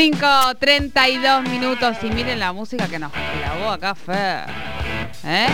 [0.00, 4.46] 5.32 minutos y miren la música que nos clavó acá Fer.
[5.26, 5.46] ¿Eh?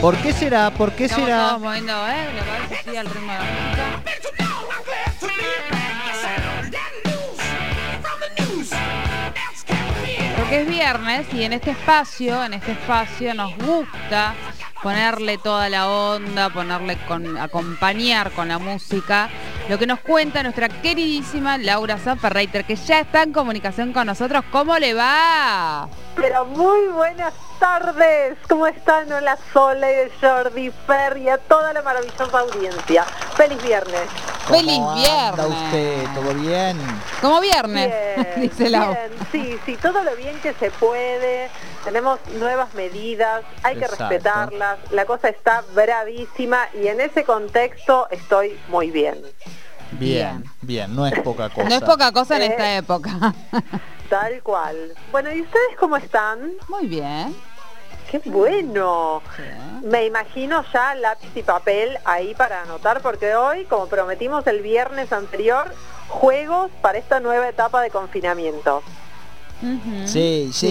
[0.00, 0.72] ¿Por qué será?
[0.72, 1.48] ¿Por qué Estamos será?
[1.50, 2.26] todos moviendo, ¿eh?
[2.34, 4.02] ¿Le parece así al ritmo de la música?
[10.36, 14.34] Porque es viernes y en este espacio, en este espacio nos gusta
[14.82, 19.30] ponerle toda la onda, ponerle con, acompañar con la música,
[19.70, 24.42] lo que nos cuenta nuestra queridísima Laura Sanferreiter, que ya está en comunicación con nosotros.
[24.50, 25.88] ¿Cómo le va?
[26.16, 29.10] Pero muy buenas tardes, ¿cómo están?
[29.12, 33.04] Hola Sole, Jordi, Fer y a toda la maravillosa audiencia.
[33.36, 34.08] Feliz viernes.
[34.48, 35.02] ¡Feliz ¿Cómo anda
[35.36, 35.46] viernes!
[35.64, 36.04] usted?
[36.16, 36.78] ¿Todo bien?
[37.20, 38.88] Como viernes, Bien, dice Lau.
[38.88, 41.48] bien, sí, sí, todo lo bien que se puede.
[41.84, 44.08] Tenemos nuevas medidas, hay que Exacto.
[44.08, 44.78] respetarlas.
[44.90, 49.22] La cosa está bravísima y en ese contexto estoy muy bien.
[49.92, 51.68] Bien, bien, no es poca cosa.
[51.68, 52.46] No es poca cosa en Eh.
[52.46, 53.10] esta época.
[54.08, 54.92] Tal cual.
[55.12, 56.52] Bueno, ¿y ustedes cómo están?
[56.68, 57.34] Muy bien.
[58.10, 59.22] ¡Qué bueno!
[59.36, 59.42] Sí.
[59.86, 65.12] Me imagino ya lápiz y papel ahí para anotar porque hoy, como prometimos el viernes
[65.12, 65.72] anterior,
[66.08, 68.82] juegos para esta nueva etapa de confinamiento.
[69.62, 70.06] Ujú.
[70.08, 70.68] Sí, sí,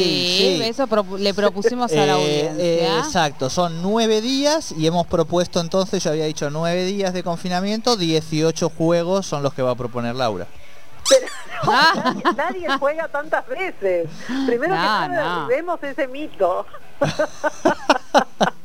[0.57, 0.61] sí.
[0.63, 0.87] eso
[1.17, 2.63] le propusimos a la Eh, audiencia.
[2.63, 7.21] eh, exacto, son nueve días y hemos propuesto entonces, yo había dicho nueve días de
[7.23, 10.47] confinamiento, 18 juegos son los que va a proponer Laura.
[11.07, 11.27] Pero
[11.65, 11.91] no, Ah.
[12.03, 14.09] nadie, nadie juega tantas veces.
[14.47, 15.47] Primero que No, nada, no.
[15.47, 16.65] derribemos ese mito.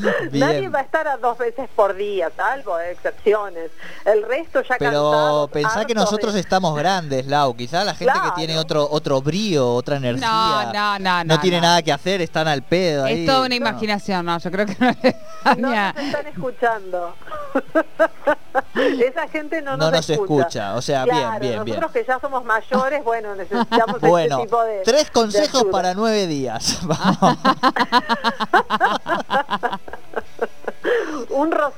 [0.30, 0.46] Bien.
[0.46, 3.70] Nadie va a estar a dos veces por día, salvo excepciones.
[4.04, 7.54] El resto ya Pero cansados, pensá que nosotros de- estamos grandes, Lau.
[7.56, 8.30] Quizá la gente Claro.
[8.34, 10.26] que tiene otro otro brío, otra energía.
[10.28, 11.62] No, no, no, no, tiene no.
[11.68, 13.04] nada que hacer, están al pedo.
[13.04, 13.20] ahí.
[13.20, 17.14] Es toda una imaginación, no, yo creo que no nos están escuchando.
[18.74, 21.80] Esa gente no, No nos, nos escucha, o sea, bien, Claro, bien, bien.
[21.80, 26.26] nosotros que ya somos mayores, bueno, necesitamos Bueno, este tipo de tres consejos para nueve
[26.26, 26.78] días.
[26.82, 27.36] Vamos.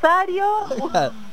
[0.02, 0.44] Un rosario,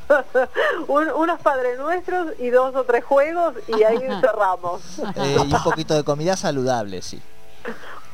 [0.87, 4.81] un- unos Padre Nuestros y dos o tres juegos y ahí cerramos.
[5.15, 7.21] Eh, y un poquito de comida saludable, sí.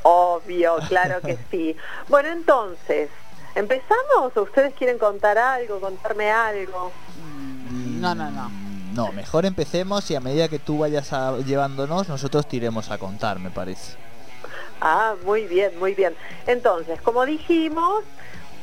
[0.04, 1.76] Obvio, claro que sí.
[2.08, 3.10] Bueno, entonces,
[3.56, 6.92] ¿empezamos o ustedes quieren contar algo, contarme algo?
[7.72, 8.50] No, no, no.
[8.94, 13.40] No, mejor empecemos y a medida que tú vayas a- llevándonos, nosotros tiremos a contar,
[13.40, 13.98] me parece.
[14.80, 16.16] Ah, muy bien, muy bien.
[16.48, 18.04] Entonces, como dijimos,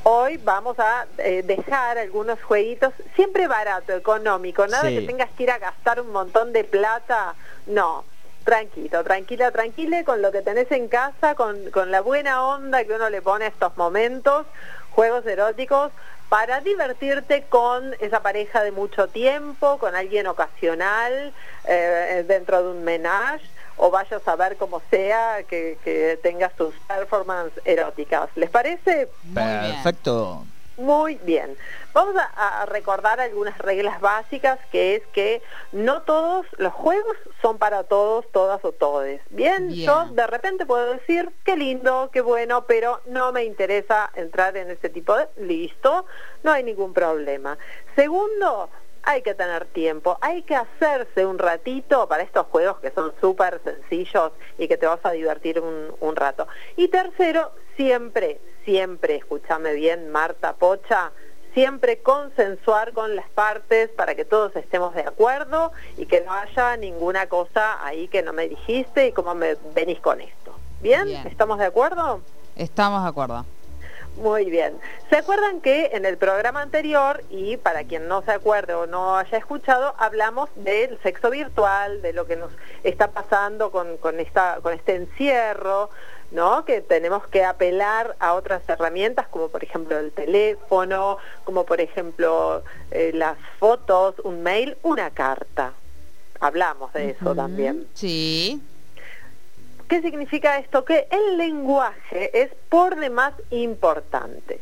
[0.04, 4.98] hoy vamos a eh, dejar algunos jueguitos, siempre barato, económico, nada Sí.
[4.98, 7.34] que tengas que ir a gastar un montón de plata,
[7.66, 8.04] no.
[8.44, 12.92] Tranquilo, tranquila, tranquila con lo que tenés en casa, con, con la buena onda que
[12.92, 14.46] uno le pone a estos momentos,
[14.90, 15.92] juegos eróticos,
[16.28, 21.32] para divertirte con esa pareja de mucho tiempo, con alguien ocasional,
[21.68, 23.44] eh, dentro de un menage,
[23.76, 28.28] o vaya a saber cómo sea que, que tengas tus performances eróticas.
[28.36, 29.08] ¿Les parece?
[29.34, 30.44] Perfecto.
[30.78, 31.54] Muy bien.
[31.92, 37.58] Vamos a, a recordar algunas reglas básicas, que es que no todos los juegos son
[37.58, 39.20] para todos, todas o todes.
[39.28, 39.86] Bien, Bien.
[39.86, 44.70] yo de repente puedo decir, qué lindo, qué bueno, pero no me interesa entrar en
[44.70, 45.28] ese tipo de...
[45.36, 46.06] Listo,
[46.42, 47.58] no hay ningún problema.
[47.94, 48.70] Segundo,
[49.02, 53.60] hay que tener tiempo, hay que hacerse un ratito para estos juegos que son súper
[53.64, 56.46] sencillos y que te vas a divertir un, un rato.
[56.76, 61.12] Y tercero, siempre, siempre, escúchame bien, Marta Pocha,
[61.54, 66.76] siempre consensuar con las partes para que todos estemos de acuerdo y que no haya
[66.76, 70.54] ninguna cosa ahí que no me dijiste y cómo me venís con esto.
[70.80, 71.04] ¿Bien?
[71.04, 71.26] Bien.
[71.26, 72.20] ¿Estamos de acuerdo?
[72.56, 73.44] Estamos de acuerdo.
[74.16, 74.78] Muy bien.
[75.08, 79.16] ¿Se acuerdan que en el programa anterior, y para quien no se acuerde o no
[79.16, 82.52] haya escuchado, hablamos del sexo virtual, de lo que nos
[82.84, 85.90] está pasando con, con, esta, con este encierro,
[86.30, 86.64] ¿no?
[86.64, 92.62] Que tenemos que apelar a otras herramientas, como por ejemplo el teléfono, como por ejemplo
[92.90, 95.72] eh, las fotos, un mail, una carta.
[96.40, 97.86] Hablamos de eso también.
[97.94, 98.60] Sí.
[99.92, 100.86] ¿Qué significa esto?
[100.86, 104.58] Que el lenguaje es por demás importante.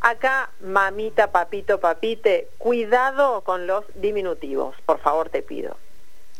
[0.00, 5.76] Acá, mamita, papito, papite, cuidado con los diminutivos, por favor te pido.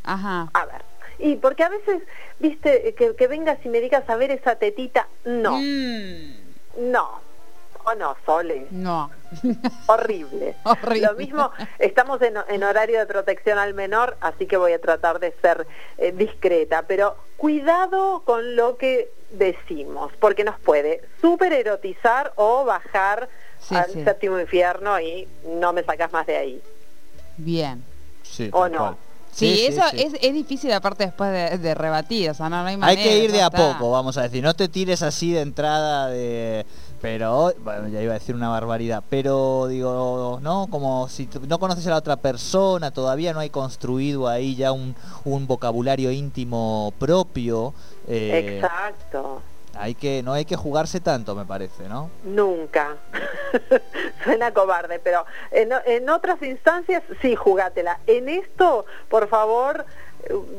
[0.05, 0.49] Ajá.
[0.55, 0.81] A ver,
[1.19, 2.05] y porque a veces,
[2.41, 7.21] viste, que, que vengas y me digas a ver esa tetita, no, Mm, no,
[7.85, 9.11] o no, Sole, no.
[9.87, 10.55] horrible.
[10.65, 11.07] Horrible.
[11.07, 15.19] Lo mismo, estamos en, en horario de protección al menor, así que voy a tratar
[15.21, 15.67] de ser
[15.99, 23.29] eh, discreta, pero cuidado con lo que decimos, porque nos puede super erotizar o bajar
[23.61, 24.03] Sí, al sí.
[24.03, 26.63] séptimo infierno y no me sacas más de ahí.
[27.37, 27.83] Bien.
[28.25, 28.79] Sí, ¿O no?
[28.79, 28.97] cual.
[29.31, 30.03] Sí, eso sí.
[30.03, 33.03] Es, es difícil aparte después de, de rebatir, o sea, no, no hay Hay manera.
[33.03, 33.73] que ir de a está.
[33.75, 34.43] poco, vamos a decir.
[34.43, 36.67] No te tires así de entrada de...
[37.03, 39.03] Pero, bueno, ya iba a decir una barbaridad.
[39.11, 40.69] Pero, digo, ¿no?
[40.71, 44.95] Como si no conoces a la otra persona, todavía no hay construido ahí ya un,
[45.25, 47.75] un vocabulario íntimo propio.
[48.07, 49.43] eh, Exacto.
[49.75, 52.09] hay que, no hay que jugarse tanto, me parece, ¿no?
[52.25, 52.97] Nunca.
[54.25, 57.99] Suena cobarde, pero en, en otras instancias sí, jugátela.
[58.07, 59.85] En esto, por favor,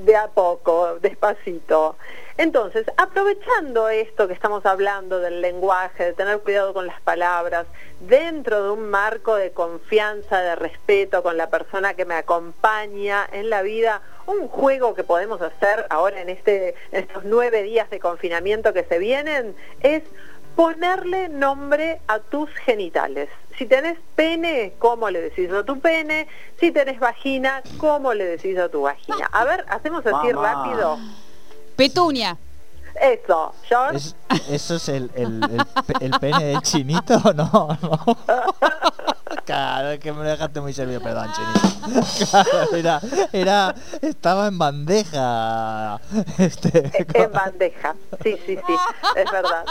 [0.03, 1.95] de a poco, despacito.
[2.37, 7.67] Entonces, aprovechando esto que estamos hablando del lenguaje, de tener cuidado con las palabras,
[7.99, 13.49] dentro de un marco de confianza, de respeto con la persona que me acompaña en
[13.51, 17.99] la vida, un juego que podemos hacer ahora en, este, en estos nueve días de
[17.99, 20.03] confinamiento que se vienen es
[20.55, 23.29] ponerle nombre a tus genitales.
[23.57, 26.27] Si tenés pene, ¿cómo le decís a tu pene?
[26.59, 29.29] Si tenés vagina, ¿cómo le decís a tu vagina?
[29.31, 30.53] A ver, hacemos así Mamá.
[30.53, 30.97] rápido.
[31.75, 32.37] Petunia.
[32.99, 33.97] Eso, George.
[33.97, 34.15] Es-
[34.49, 37.77] ¿Eso es el, el, el pe- el pene del chinito o no?
[37.81, 38.17] no?
[39.45, 42.29] Claro, es que me lo dejaste muy servido, perdón, chinito.
[42.29, 43.01] Claro, era,
[43.31, 45.99] era, estaba en bandeja.
[46.37, 47.95] Este, En bandeja.
[48.23, 48.75] Sí, sí, sí,
[49.15, 49.65] es verdad.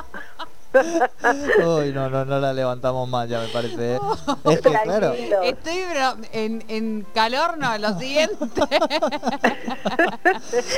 [0.75, 3.95] Uy, no, no, no la levantamos más, ya me parece.
[3.95, 3.99] ¿eh?
[4.45, 5.13] Es que, claro.
[5.13, 5.79] Estoy
[6.33, 8.37] en, en calor, no, lo siguiente.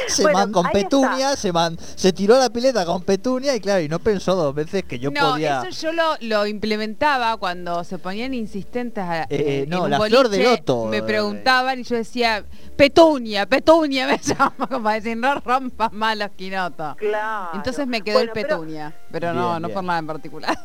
[0.08, 3.80] se Bueno, man con Petunia, se, man, se tiró la pileta con Petunia y claro,
[3.82, 5.62] y no pensó dos veces que yo no, podía...
[5.62, 10.00] eso yo lo, lo implementaba cuando se ponían insistentes a, Eh, en no, un la
[10.00, 11.02] flor de loto, Me eh.
[11.02, 12.44] preguntaban y yo decía,
[12.76, 16.96] Petunia, Petunia me llama, como decir, no rompas más los quinotos.
[16.96, 17.50] Claro.
[17.54, 19.74] Entonces me quedó Bueno, el pero- Petunia, pero, no, Bien, no bien.
[19.92, 20.56] En particular.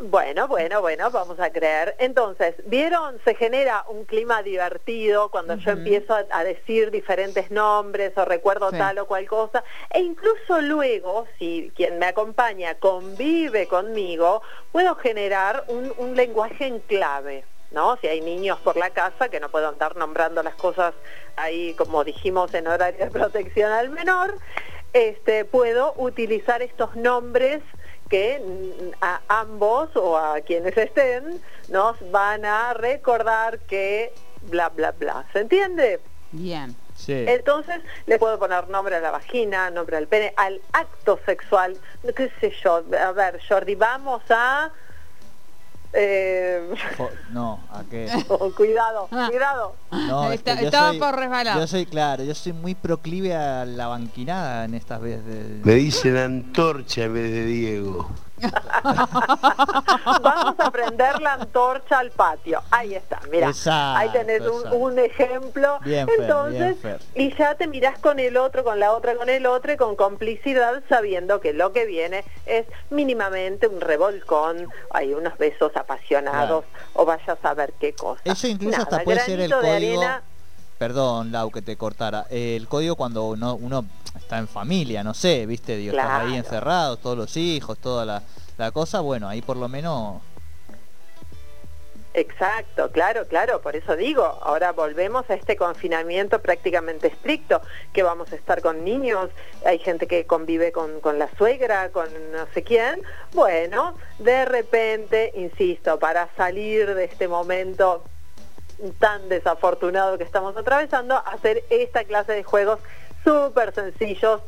[0.00, 1.96] Bueno, bueno, bueno, vamos a creer.
[1.98, 3.18] Entonces, ¿vieron?
[3.24, 8.70] Se genera un clima divertido cuando yo empiezo a, a decir diferentes nombres o recuerdo
[8.70, 8.78] Sí.
[8.78, 9.64] tal o cual cosa.
[9.90, 14.40] E incluso luego, si quien me acompaña convive conmigo,
[14.70, 17.44] puedo generar un, un lenguaje en clave.
[17.72, 17.96] ¿No?
[18.00, 20.94] Si hay niños por la casa que no puedo andar nombrando las cosas
[21.34, 24.32] ahí, como dijimos, en horario de protección al menor,
[24.92, 27.62] este, puedo utilizar estos nombres
[28.08, 28.42] que
[29.00, 34.12] a ambos o a quienes estén nos van a recordar que
[34.42, 35.24] bla, bla, bla.
[35.32, 36.00] ¿Se entiende?
[36.32, 36.74] Bien.
[36.94, 37.24] Sí.
[37.28, 41.76] Entonces le puedo poner nombre a la vagina, nombre al pene, al acto sexual,
[42.16, 42.82] qué sé yo.
[43.00, 44.70] A ver, Jordi, vamos a...
[45.92, 46.68] eh,
[47.32, 48.08] No, ¿a qué?
[48.28, 49.28] oh, cuidado, Ah.
[49.30, 49.74] cuidado.
[49.90, 51.58] No, es que Está- yo estaba soy- por resbalar.
[51.58, 55.64] Yo soy, claro, yo soy muy proclive a la banquinada en estas veces.
[55.64, 58.08] Me dicen antorcha en vez de Diego.
[60.22, 62.62] Vamos a prender la antorcha al patio.
[62.70, 63.52] Ahí está, mira.
[63.96, 65.78] Ahí tenés un, un ejemplo.
[65.84, 69.46] Bien, Entonces, bien, y ya te mirás con el otro, con la otra, con el
[69.46, 75.36] otro, y con complicidad, sabiendo que lo que viene es mínimamente un revolcón, hay unos
[75.38, 76.64] besos apasionados,
[76.94, 78.20] o vaya a saber qué cosa.
[78.24, 79.72] Eso incluso hasta puede ser el de código.
[79.72, 80.22] arena,
[80.78, 82.26] Perdón, Lau, que te cortara.
[82.30, 83.84] El código cuando uno, uno
[84.16, 86.34] está en familia, no sé, viste, digo, estás ahí Claro.
[86.36, 88.22] encerrado, todos los hijos, toda la,
[88.58, 90.20] la cosa, bueno, ahí por lo menos
[92.14, 97.60] Exacto, claro, claro, por eso digo, ahora volvemos a este confinamiento prácticamente estricto,
[97.92, 99.30] que vamos a estar con niños,
[99.64, 103.02] hay gente que convive con, con la suegra, con no sé quién,
[103.34, 108.02] bueno, de repente, insisto, para salir de este momento
[108.98, 112.78] tan desafortunado que estamos atravesando, hacer esta clase de juegos
[113.24, 114.40] súper sencillos,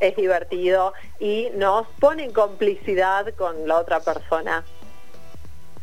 [0.00, 4.64] es divertido y nos pone en complicidad con la otra persona.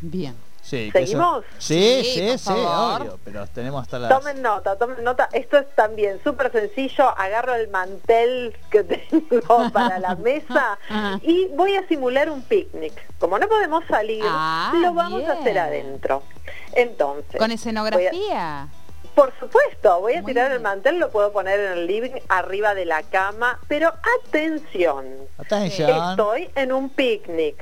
[0.02, 0.36] Bien.
[0.62, 1.44] Sí, eso- ¿Seguimos?
[1.58, 4.10] Sí, Sí, sí, obvio, pero tenemos hasta las...
[4.10, 5.28] Tomen nota, tomen nota.
[5.34, 7.10] Esto es también súper sencillo.
[7.18, 10.80] Agarro el mantel que tengo para la mesa
[11.22, 12.94] y voy a simular un picnic.
[13.20, 16.24] Como no podemos salir, Ah, lo vamos a hacer adentro.
[16.76, 18.68] Entonces, ¿Con escenografía?
[19.16, 22.74] por supuesto, voy a Muy tirar el mantel, lo puedo poner en el living, arriba
[22.74, 23.94] de la cama, pero
[24.28, 25.06] atención,
[25.38, 26.10] Atención.
[26.12, 27.56] estoy en un picnic.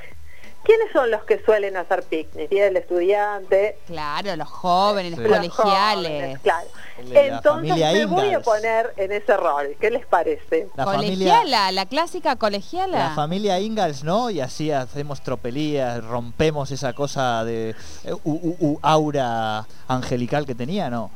[0.64, 2.50] ¿Quiénes son los que suelen hacer picnic?
[2.52, 5.20] Y el estudiante, Claro, los jóvenes, Sí.
[5.20, 6.08] los colegiales.
[6.10, 6.66] jóvenes, claro.
[6.98, 9.74] Entonces me voy a poner en ese rol.
[9.80, 10.68] ¿Qué les parece?
[10.76, 12.98] La familia, colegiala, la clásica colegiala.
[12.98, 14.30] la familia Ingalls, ¿no?
[14.30, 17.70] Y así hacemos tropelías, rompemos esa cosa de
[18.04, 21.10] eh, u- u- u- aura angelical que tenía, ¿no?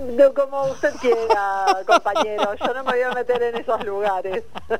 [0.00, 2.54] No, como usted quiera, compañero.
[2.54, 4.44] Yo no me voy a meter en esos lugares.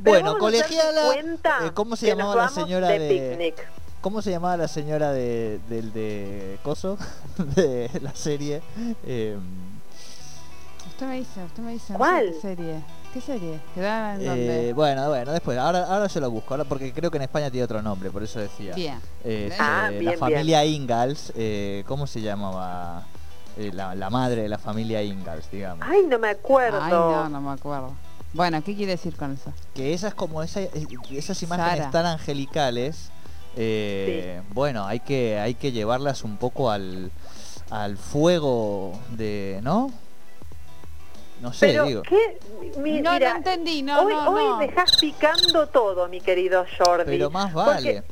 [0.00, 3.68] Bueno, colegiala, eh, ¿cómo se llamaba la señora de, de- picnic?
[4.00, 6.96] ¿Cómo se llamaba la señora de, del de Coso?
[7.56, 8.62] De la serie.
[9.04, 9.36] Eh,
[10.96, 11.92] usted me dice, usted me dice.
[11.92, 12.26] no sé ¿Cuál?
[12.32, 12.80] ¿Qué serie?
[13.12, 13.60] ¿Qué serie?
[13.74, 14.72] ¿Queda en Eh, dónde?
[14.72, 17.64] bueno, bueno, después, ahora, ahora yo lo busco, ahora porque creo que en España tiene
[17.64, 18.74] otro nombre, por eso decía.
[18.74, 18.98] Bien.
[19.24, 20.18] Eh, Ah, eh, bien, la bien.
[20.20, 23.04] familia Ingalls, eh, ¿cómo se llamaba?
[23.58, 25.86] Eh, la, la madre de la familia Ingalls, digamos.
[25.88, 26.78] Ay, no me acuerdo.
[26.82, 27.92] Ay, no, no me acuerdo.
[28.34, 29.50] Bueno, ¿qué quiere decir con eso?
[29.74, 30.70] Que esas como esa, eh,
[31.10, 31.90] esas imágenes Sara.
[31.90, 33.10] tan angelicales,
[33.56, 37.10] eh, bueno, hay que hay que llevarlas un poco al,
[37.70, 39.90] al fuego de, ¿no?
[41.40, 42.02] No sé, Pero, digo.
[42.02, 42.38] ¿qué?
[42.78, 44.58] Mi- No, mira, no entendí, no, hoy, no, hoy no.
[44.58, 47.04] dejás picando todo, mi querido Jordi.
[47.12, 48.02] Pero más vale.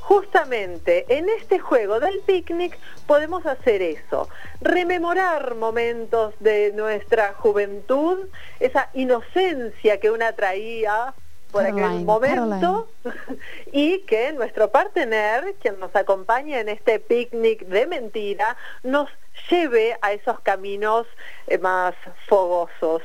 [0.00, 2.78] Justamente en este juego del picnic
[3.08, 4.28] podemos hacer eso,
[4.60, 8.20] rememorar momentos de nuestra juventud,
[8.60, 11.12] esa inocencia que una traía
[11.50, 12.88] por aquel Caroline, momento
[13.72, 19.08] y que nuestro partener, quien nos acompaña en este picnic de mentira, nos
[19.50, 21.06] lleve a esos caminos
[21.46, 21.94] eh, más
[22.26, 23.02] fogosos.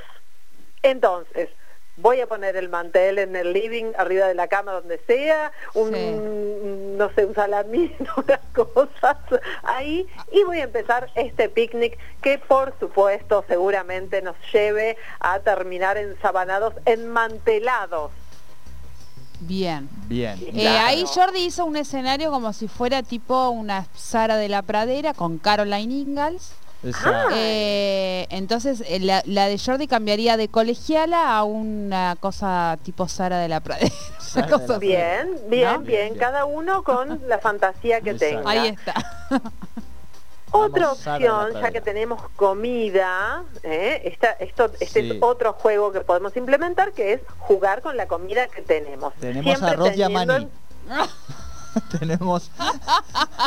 [0.84, 1.50] Entonces,
[1.98, 5.94] voy a poner el mantel en el living, arriba de la cama, donde sea, un,
[5.94, 6.16] Sí.
[6.98, 9.18] no sé, un salamín, unas cosas
[9.64, 15.98] ahí, y voy a empezar este picnic que por supuesto seguramente nos lleve a terminar
[15.98, 18.12] ensabanados, enmantelados.
[19.42, 19.90] Bien.
[20.08, 20.40] Bien.
[20.42, 20.88] Eh, Claro.
[20.88, 25.38] ahí Jordi hizo un escenario como si fuera tipo una Sara de la Pradera con
[25.40, 26.54] Caroline Ingalls.
[27.06, 27.28] Ah.
[27.36, 33.38] Eh, entonces eh, la, la de Jordi cambiaría de colegiala a una cosa tipo Sara
[33.38, 33.94] de la Pradera.
[34.80, 35.48] Bien, bien, ¿No?
[35.50, 36.16] bien, Bien, bien.
[36.16, 38.38] cada uno con la fantasía que Exacto.
[38.38, 38.50] tenga.
[38.50, 38.94] Ahí está.
[40.52, 44.02] Otra opción, ya que tenemos comida, ¿eh?
[44.06, 45.12] Esta- esto, este Sí.
[45.12, 49.14] es otro juego que podemos implementar, que es jugar con la comida que tenemos.
[49.16, 50.50] Tenemos Siempre arroz teniendo.
[52.00, 52.52] Tenemos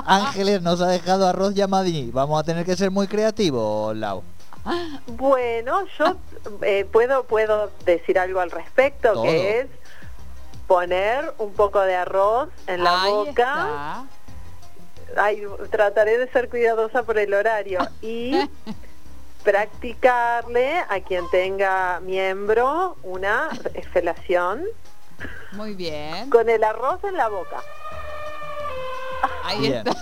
[0.07, 2.11] Ángeles nos ha dejado arroz yamadí.
[2.11, 4.23] Vamos a tener que ser muy creativos, Lau.
[4.67, 6.17] en- Bueno, yo
[6.63, 9.25] eh, puedo, puedo decir algo al respecto, Todo.
[9.25, 9.67] que es
[10.67, 13.31] poner un poco de arroz en la Ahí boca.
[13.31, 14.05] está.
[15.17, 18.33] Ay, trataré de ser cuidadosa por el horario y
[19.45, 23.51] practicarle a quien tenga miembro una
[23.93, 24.65] felación
[25.53, 26.31] Muy bien.
[26.31, 27.61] con el arroz en la boca.
[29.45, 29.87] Ahí Bien.
[29.87, 29.95] está.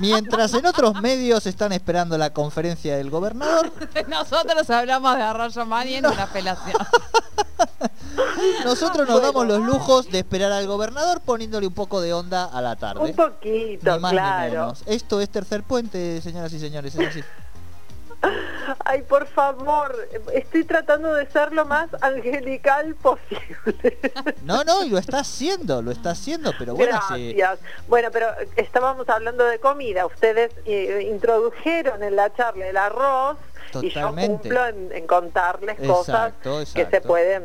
[0.00, 3.70] Mientras en otros medios están esperando la conferencia del gobernador,
[4.08, 6.76] Nosotros hablamos de arroyo mani en una apelación.
[8.64, 9.26] nosotros nos Bueno.
[9.26, 13.00] damos los lujos de esperar al gobernador poniéndole un poco de onda a la tarde.
[13.00, 14.50] Un poquito, más ni claro.
[14.50, 14.82] menos.
[14.86, 16.94] Esto es tercer puente, señoras y señores.
[16.94, 17.22] Es así.
[18.84, 19.96] Ay, por favor,
[20.32, 23.42] estoy tratando de ser lo más angelical posible.
[24.44, 27.32] No, no, y lo está haciendo, lo está haciendo, pero bueno, sí.
[27.34, 27.60] Gracias.
[27.88, 30.04] Bueno, pero estábamos hablando de comida.
[30.06, 33.36] Ustedes eh, introdujeron en la charla el arroz
[33.80, 37.44] y yo cumplo en, en contarles cosas Exacto, que se pueden,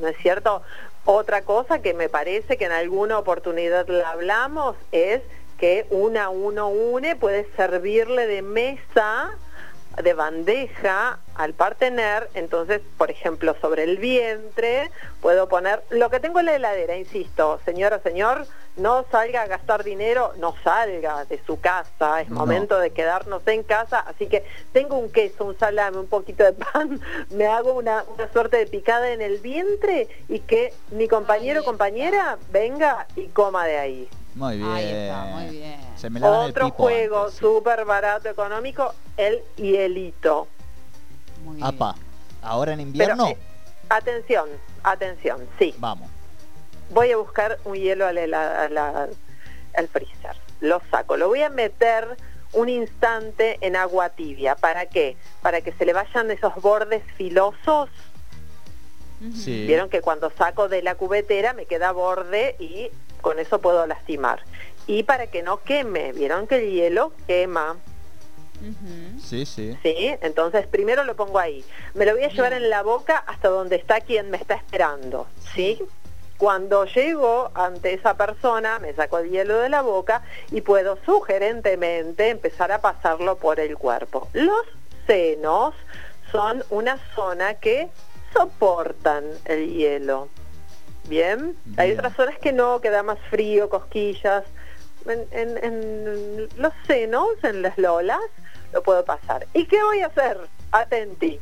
[0.00, 0.62] ¿no es cierto?
[1.04, 5.22] Otra cosa que me parece que en alguna oportunidad la hablamos es
[5.58, 9.30] que una uno une puede servirle de mesa
[10.02, 14.90] de bandeja al partener, entonces, por ejemplo, sobre el vientre
[15.20, 18.46] puedo poner lo que tengo en la heladera, insisto, señora, señor,
[18.80, 22.40] no salga a gastar dinero, no salga de su casa, es No.
[22.40, 26.52] momento de quedarnos en casa, así que tengo un queso, un salame, un poquito de
[26.52, 31.60] pan, me hago una, una suerte de picada en el vientre y que mi compañero
[31.60, 34.08] o compañera venga y coma de ahí.
[34.34, 34.70] Muy bien.
[34.70, 35.80] Ahí está, muy bien.
[35.96, 40.48] Se me lavan el Otro pipo juego súper barato, económico, el hielito.
[41.44, 41.66] Muy bien.
[41.66, 41.94] Apa,
[42.42, 43.36] ahora en Pero, invierno, eh,
[43.88, 44.48] atención,
[44.82, 45.74] atención, sí.
[45.78, 46.09] vamos.
[46.90, 49.08] Voy a buscar un hielo al, hela- a la-
[49.76, 50.36] al freezer.
[50.60, 52.16] Lo saco, lo voy a meter
[52.52, 54.56] un instante en agua tibia.
[54.56, 55.16] ¿Para qué?
[55.42, 57.88] Para que se le vayan esos bordes filosos.
[59.34, 59.66] Sí.
[59.66, 64.42] Vieron que cuando saco de la cubetera me queda borde y con eso puedo lastimar.
[64.86, 67.76] Y para que no queme, vieron que el hielo quema.
[69.22, 69.76] Sí, sí.
[69.82, 70.14] ¿Sí?
[70.20, 71.64] Entonces primero lo pongo ahí.
[71.94, 75.26] Me lo voy a llevar en la boca hasta donde está quien me está esperando.
[75.54, 75.80] ¿Sí?
[76.40, 82.30] Cuando llego ante esa persona, me saco el hielo de la boca y puedo sugerentemente
[82.30, 84.26] empezar a pasarlo por el cuerpo.
[84.32, 84.64] Los
[85.06, 85.74] senos
[86.32, 87.90] son una zona que
[88.32, 90.28] soportan el hielo.
[91.08, 91.54] ¿Bien?
[91.76, 94.44] Hay otras zonas que no, que da más frío, cosquillas.
[95.06, 98.18] En, en- en los senos, en las lolas,
[98.72, 99.46] lo puedo pasar.
[99.52, 100.38] ¿Y qué voy a hacer?
[100.72, 101.38] Atenti.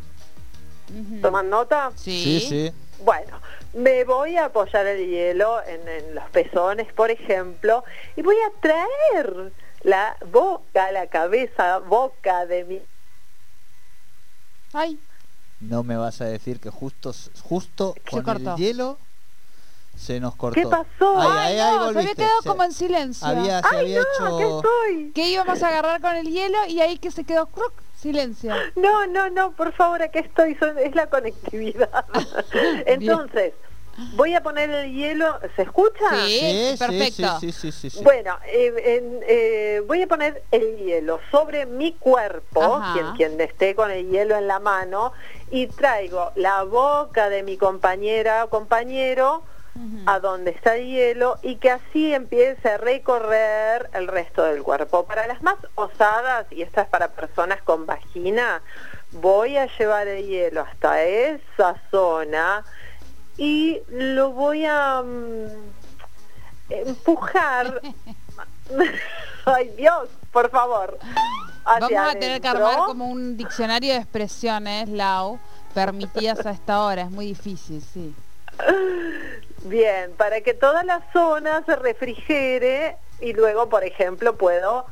[0.91, 1.21] Ujú.
[1.21, 1.93] ¿Toman nota?
[1.95, 2.73] Sí, sí.
[3.01, 3.41] Bueno,
[3.75, 7.85] me voy a apoyar el hielo en, en los pezones, por ejemplo,
[8.17, 9.53] y voy a traer
[9.83, 12.81] la boca, la cabeza, boca de mi...
[14.73, 14.99] Ay,
[15.61, 17.13] no me vas a decir que justo,
[17.43, 18.51] justo Se con cortó.
[18.55, 18.99] el hielo
[19.97, 20.61] se nos cortó.
[20.61, 21.19] ¿Qué pasó?
[21.21, 23.27] Ay, Ay, ay, ay, no, se había quedado Se- como en silencio.
[23.27, 24.27] Había, se ¡Ay, había no!
[24.27, 24.57] Aquí hecho...
[24.59, 25.13] estoy.
[25.15, 27.73] Que íbamos a agarrar con el hielo y ahí que se quedó ¡cruc!
[27.99, 28.55] Silencio.
[28.77, 32.05] No, no, no, por favor, aquí estoy, son- es la conectividad.
[32.87, 33.53] Entonces,
[34.15, 36.09] voy a poner el hielo, ¿se escucha?
[36.11, 36.39] Sí.
[36.39, 37.41] Sí, sí, perfecto.
[37.41, 38.05] Sí, sí, sí, sí, sí.
[38.05, 42.93] Bueno, eh, en- eh, voy a poner el hielo sobre mi cuerpo, Ajá.
[42.93, 45.13] quien, quien esté con el hielo en la mano,
[45.51, 49.43] y traigo la boca de mi compañera o compañero
[50.07, 55.05] A donde está el hielo y que así empiece a recorrer el resto del cuerpo.
[55.05, 58.63] Para las más osadas, y esta es para personas con vagina,
[59.13, 62.65] voy a llevar el hielo hasta esa zona
[63.37, 65.47] y lo voy a mm,
[66.71, 67.81] empujar.
[69.45, 70.99] Ay Dios, por favor.
[71.65, 75.39] Vamos a tener que armar como un diccionario de expresiones, Lau,
[75.75, 77.03] permitidas a esta hora.
[77.03, 78.15] Es muy difícil, sí.
[79.65, 84.87] Bien, para que toda la zona se refrigere y luego, por ejemplo, puedo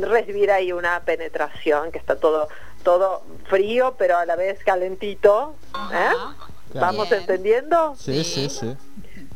[0.00, 2.48] recibir ahí una penetración, que está todo
[2.82, 5.56] todo frío, pero a la vez calentito.
[5.92, 6.12] ¿eh?
[6.74, 7.20] ¿Vamos Bien.
[7.20, 7.96] entendiendo?
[7.96, 8.76] Sí, sí, sí.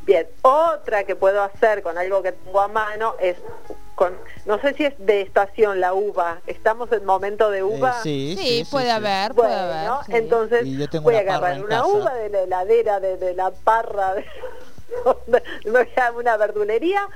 [0.04, 3.36] Bien, otra que puedo hacer con algo que tengo a mano es
[4.00, 4.16] con,
[4.46, 8.02] no sé si es de estación la uva, estamos en momento de Eh, uva.
[8.02, 8.90] sí, Sí, sí, sí, puede sí.
[8.92, 10.06] haber, puede Bueno, haber.
[10.06, 10.12] sí.
[10.16, 11.86] entonces Y yo tengo voy a agarrar una casa.
[11.86, 14.24] uva de la heladera, de, de la parra, de,
[15.66, 17.06] me voy a una verdulería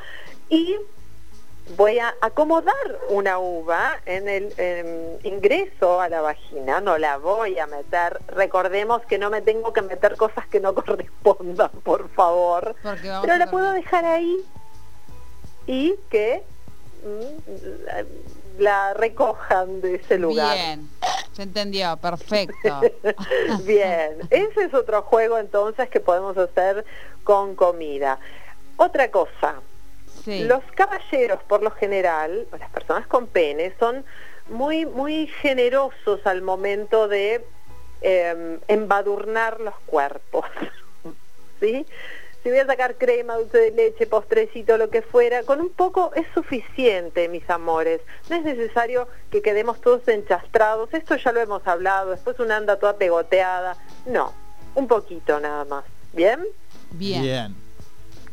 [0.50, 0.76] y
[1.78, 2.74] voy a acomodar
[3.08, 4.86] una uva en el em,
[5.22, 8.20] ingreso a la vagina, no la voy a meter.
[8.28, 12.76] Recordemos que no me tengo que meter cosas que no correspondan, por favor.
[13.22, 14.36] Pero la puedo dejar ahí
[15.66, 16.42] y que
[17.84, 18.04] la,
[18.58, 20.56] la recojan de ese lugar.
[20.56, 20.88] Bien,
[21.32, 22.80] se entendió, perfecto.
[23.64, 26.84] Bien, ese es otro juego entonces que podemos hacer
[27.24, 28.18] con comida.
[28.76, 29.56] Otra cosa,
[30.24, 30.44] Sí.
[30.44, 34.04] los caballeros por lo general, o las personas con pene, son
[34.48, 37.44] muy, muy generosos al momento de
[38.00, 40.46] eh, embadurnar los cuerpos.
[41.60, 41.84] ¿Sí?
[42.44, 46.12] Si voy a sacar crema, dulce de leche, postrecito, lo que fuera, con un poco
[46.14, 48.02] es suficiente, mis amores.
[48.28, 50.92] No es necesario que quedemos todos enchastrados.
[50.92, 52.10] Esto ya lo hemos hablado.
[52.10, 53.78] Después una anda toda pegoteada.
[54.04, 54.34] No,
[54.74, 55.86] un poquito nada más.
[56.12, 56.38] ¿Bien?
[56.90, 57.22] Bien.
[57.22, 57.56] Bien.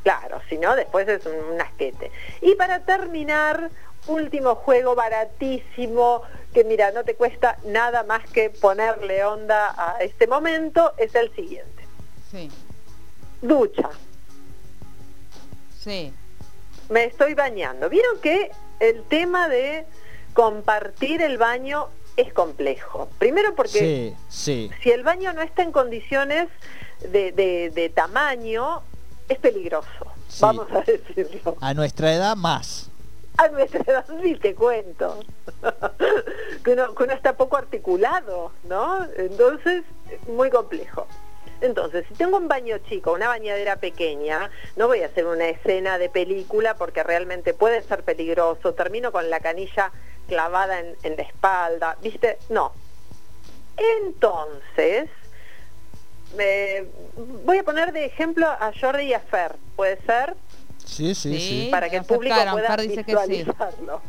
[0.03, 2.11] Claro, si no, después es un, un asquete.
[2.41, 3.69] Y para terminar,
[4.07, 10.27] último juego baratísimo, que mira, no te cuesta nada más que ponerle onda a este
[10.27, 11.85] momento, es el siguiente.
[12.29, 12.51] Sí,
[13.41, 13.89] Ducha.
[15.79, 16.13] sí.
[16.89, 17.89] Me estoy bañando.
[17.89, 18.51] Vieron que
[18.81, 19.85] el tema de
[20.33, 23.07] compartir el baño es complejo.
[23.17, 24.71] Primero porque Sí, sí.
[24.83, 26.49] si el baño no está en condiciones
[27.09, 28.81] de, de- de tamaño,
[29.29, 29.87] es peligroso.
[30.27, 30.39] Sí.
[30.41, 31.55] Vamos a decirlo.
[31.61, 32.89] A nuestra edad más.
[33.37, 35.17] A nuestra edad sí te cuento.
[36.65, 39.05] que, uno, que uno está poco articulado, ¿no?
[39.15, 39.83] Entonces,
[40.27, 41.07] muy complejo.
[41.61, 45.97] Entonces, si tengo un baño chico, una bañadera pequeña, no voy a hacer una escena
[45.97, 48.73] de película porque realmente puede ser peligroso.
[48.73, 49.91] Termino con la canilla
[50.27, 52.37] clavada en, en la espalda, ¿viste?
[52.49, 52.73] No.
[53.77, 55.09] Entonces,
[56.37, 56.89] eh,
[57.45, 60.35] voy a poner de ejemplo a Jordi y a Fer, ¿puede ser?
[60.85, 61.67] Sí, sí, Sí.
[61.71, 62.87] para que el público pueda sí.
[62.87, 64.01] visualizarlo.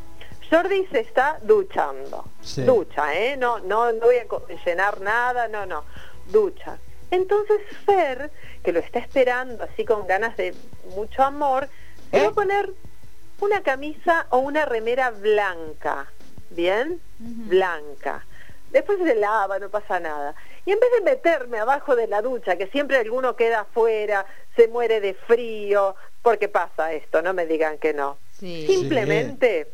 [0.51, 2.25] Jordi se está duchando.
[2.43, 2.63] Sí.
[2.63, 3.37] Ducha, ¿eh?
[3.37, 4.27] No, no, no voy a
[4.67, 5.85] llenar nada, no, no.
[6.31, 6.79] Ducha.
[7.13, 8.31] Entonces Fer,
[8.65, 10.55] que lo está esperando así con ganas de
[10.97, 11.69] mucho amor,
[12.11, 12.23] se ¿Eh?
[12.23, 12.71] va a poner
[13.41, 16.07] una camisa o una remera blanca.
[16.51, 17.01] ¿Bien?
[17.19, 18.25] Blanca.
[18.71, 20.35] Después se lava, no pasa nada.
[20.65, 24.25] Y en vez de meterme abajo de la ducha, que siempre alguno queda afuera,
[24.57, 28.17] se muere de frío, porque pasa esto, no me digan que no.
[28.39, 28.67] Sí.
[28.67, 29.67] Simplemente,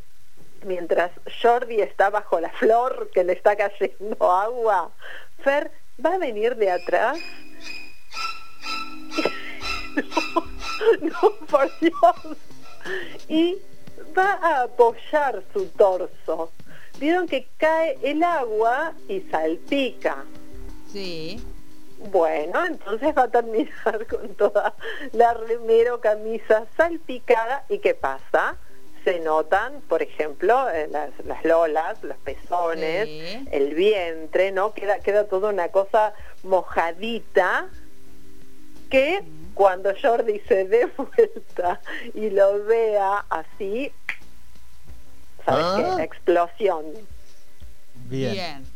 [0.65, 4.91] mientras Jordi está bajo la flor que le está cayendo agua,
[5.45, 5.71] Fer
[6.05, 7.19] va a venir de atrás.
[9.97, 10.43] no,
[11.01, 12.37] no, por Dios.
[13.29, 13.59] Y
[14.17, 16.53] va a apoyar su torso.
[16.99, 20.25] Vieron que cae el agua y salpica.
[20.93, 21.43] Sí.
[22.11, 24.75] Bueno, entonces va a terminar con toda
[25.13, 27.65] la remera o camisa salpicada.
[27.69, 28.57] ¿Y qué pasa?
[29.05, 33.49] Se notan, por ejemplo, eh, las, las lolas, los pezones, Sí.
[33.53, 34.73] el vientre, ¿no?
[34.75, 37.69] Queda, queda toda una cosa mojadita
[38.91, 39.23] que
[39.55, 41.81] cuando Jordi se dé vuelta
[42.15, 43.93] y lo vea así,
[45.45, 45.95] ¿sabes Ah.
[45.97, 46.03] qué?
[46.05, 46.85] Explosión.
[48.09, 48.33] Bien.
[48.33, 48.67] Bien.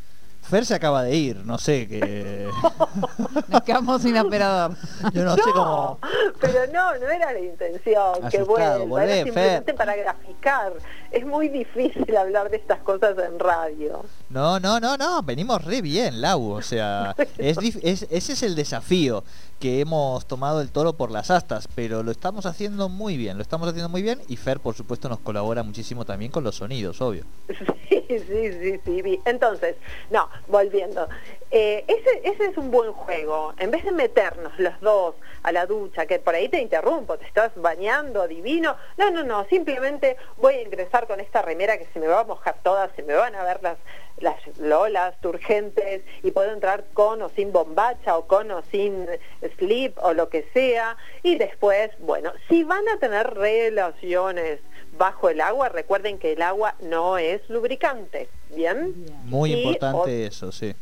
[0.42, 2.48] Fer se acaba de ir, no sé que.
[3.48, 4.76] Nos quedamos sin operador.
[5.14, 5.98] Yo no, sé cómo.
[6.40, 8.14] Pero no, no era la intención.
[8.30, 9.74] que Asustado, vuelva, era simplemente Fer.
[9.76, 10.72] para graficar.
[11.10, 14.04] Es muy difícil hablar de estas cosas en radio.
[14.30, 16.50] No, no, no, no, venimos re bien, Lau.
[16.52, 19.22] O sea, es, dif- es- ese es el desafío
[19.62, 23.42] que hemos tomado el toro por las astas, pero lo estamos haciendo muy bien, lo
[23.42, 27.00] estamos haciendo muy bien y Fer, por supuesto, nos colabora muchísimo también con los sonidos,
[27.00, 27.24] obvio.
[28.12, 29.20] Sí, sí, sí, sí.
[29.24, 29.76] Entonces,
[30.10, 31.08] no, volviendo.
[31.50, 33.54] Eh, ese, ese es un buen juego.
[33.58, 37.26] En vez de meternos los dos a la ducha, que por ahí te interrumpo, te
[37.26, 38.76] estás bañando divino.
[38.98, 42.24] No, no, no, simplemente voy a ingresar con esta remera que se me va a
[42.24, 43.78] mojar toda, se me van a ver las,
[44.18, 49.06] las lolas turgentes y puedo entrar con o sin bombacha o con o sin
[49.56, 50.96] slip o lo que sea.
[51.22, 54.60] Y después, bueno, si van a tener relaciones
[54.98, 58.94] bajo el agua, recuerden que el agua no es lubricante, ¿bien?
[59.24, 60.74] Muy Y importante eso, sí.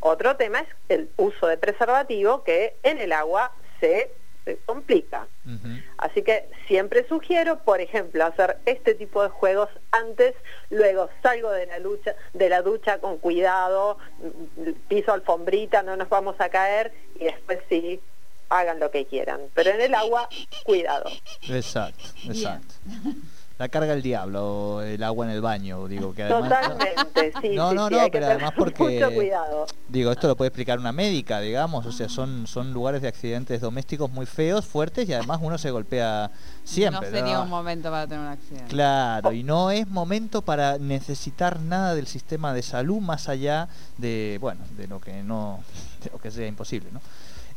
[0.00, 4.10] Otro tema es el uso de preservativo que en el agua se,
[4.44, 5.26] se complica.
[5.98, 10.34] Así que siempre sugiero, por ejemplo, hacer este tipo de juegos antes,
[10.70, 13.98] luego salgo de la lucha, de la ducha con cuidado,
[14.88, 18.00] piso alfombrita, no nos vamos a caer y después sí
[18.48, 19.40] hagan lo que quieran.
[19.54, 20.28] Pero en el agua,
[20.64, 21.10] cuidado.
[21.48, 22.74] Exacto, exacto.
[23.58, 26.50] La carga el diablo, el agua en el baño, digo que además...
[26.68, 29.66] Totalmente, sí, No, sí, no, sí, no, pero además porque- mucho cuidado.
[29.88, 33.60] Digo, esto lo puede explicar una médica, digamos, o sea, son, son lugares de accidentes
[33.60, 36.30] domésticos muy feos, fuertes y además uno se golpea
[36.64, 37.10] siempre.
[37.10, 38.66] no sería un momento para tener un accidente.
[38.68, 44.38] Claro, y no es momento para necesitar nada del sistema de salud más allá de,
[44.40, 45.60] bueno, de lo que no,
[46.02, 47.00] de lo que sea imposible, ¿no?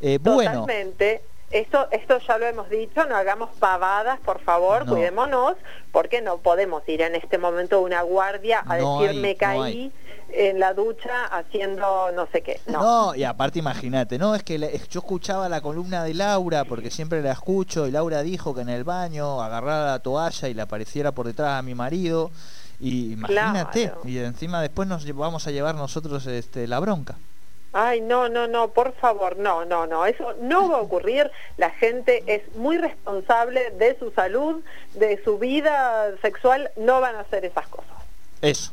[0.01, 1.23] Eh, bueno, Totalmente.
[1.51, 4.93] Esto, esto ya lo hemos dicho, no hagamos pavadas, por favor, No.
[4.93, 5.55] cuidémonos,
[5.91, 9.36] porque no podemos ir en este momento a una guardia a No decir hay, me
[9.38, 9.91] caí
[10.34, 12.60] en la ducha haciendo no sé qué.
[12.65, 12.81] No.
[12.81, 16.89] No, y aparte imagínate, no, es que la- yo escuchaba la columna de Laura, porque
[16.89, 20.63] siempre la escucho, y Laura dijo que en el baño agarrara la toalla y le
[20.63, 22.31] apareciera por detrás a mi marido,
[22.79, 24.01] y imagínate, Claro.
[24.03, 27.15] y encima después nos vamos a llevar nosotros este, la bronca.
[27.77, 31.29] Ay, no, no, no, por favor, no, no, no, eso no va a ocurrir.
[31.57, 37.19] La gente es muy responsable de su salud, de su vida sexual, no van a
[37.19, 37.91] hacer esas cosas.
[38.41, 38.71] Eso.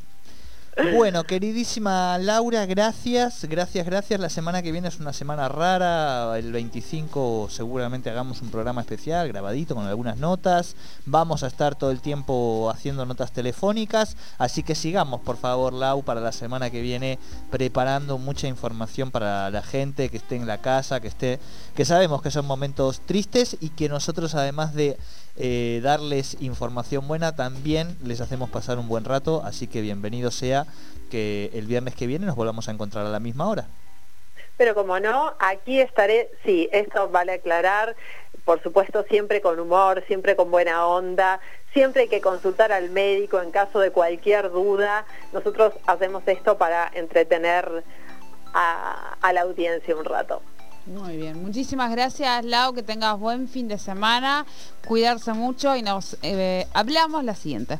[0.75, 4.19] Bueno, queridísima Laura, gracias, gracias, gracias.
[4.19, 6.39] La semana que viene es una semana rara.
[6.39, 10.75] El 25 seguramente hagamos un programa especial, grabadito, con algunas notas.
[11.05, 14.17] Vamos a estar todo el tiempo haciendo notas telefónicas.
[14.39, 17.19] Así que sigamos, por favor, Lau, para la semana que viene,
[17.51, 21.39] preparando mucha información para la gente que esté en la casa, que esté,
[21.77, 24.97] que sabemos que son momentos tristes y que nosotros, además de
[25.37, 30.66] eh, darles información buena, también les hacemos pasar un buen rato, así que bienvenido sea
[31.11, 33.66] que el viernes que viene nos volvamos a encontrar a la misma hora.
[34.57, 37.97] Pero como no, aquí estaré, sí, esto vale aclarar,
[38.45, 41.40] por supuesto siempre con humor, siempre con buena onda,
[41.73, 45.07] siempre hay que consultar al médico en caso de cualquier duda.
[45.33, 47.83] Nosotros hacemos esto para entretener
[48.53, 50.42] a, a la audiencia un rato.
[50.87, 54.45] Muy bien, muchísimas gracias Lau, que tengas buen fin de semana,
[54.85, 57.79] cuidarse mucho y nos eh, hablamos la siguiente.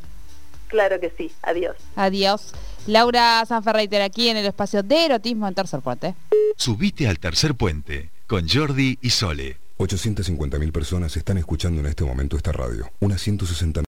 [0.69, 1.77] Claro que sí, adiós.
[1.97, 2.53] Adiós.
[2.87, 6.15] Laura Sanferreiter aquí en el espacio de erotismo en Tercer Puente.
[6.57, 9.59] Subite al tercer puente con Jordi y Sole.
[9.79, 12.91] 850.000 personas están escuchando en este momento esta radio.
[13.01, 13.81] Unas 160